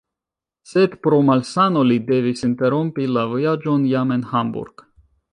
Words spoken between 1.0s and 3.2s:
pro malsano li devis interrompi